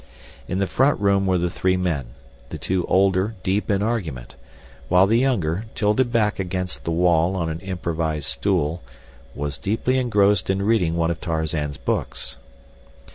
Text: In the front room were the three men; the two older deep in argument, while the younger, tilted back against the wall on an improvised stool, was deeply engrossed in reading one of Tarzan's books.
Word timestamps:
In 0.47 0.57
the 0.57 0.65
front 0.65 0.99
room 0.99 1.27
were 1.27 1.37
the 1.37 1.47
three 1.51 1.77
men; 1.77 2.15
the 2.49 2.57
two 2.57 2.83
older 2.87 3.35
deep 3.43 3.69
in 3.69 3.83
argument, 3.83 4.33
while 4.89 5.05
the 5.05 5.19
younger, 5.19 5.65
tilted 5.75 6.11
back 6.11 6.39
against 6.39 6.85
the 6.85 6.91
wall 6.91 7.35
on 7.35 7.49
an 7.49 7.59
improvised 7.59 8.25
stool, 8.25 8.81
was 9.35 9.59
deeply 9.59 9.99
engrossed 9.99 10.49
in 10.49 10.63
reading 10.63 10.95
one 10.97 11.11
of 11.11 11.21
Tarzan's 11.21 11.77
books. 11.77 12.37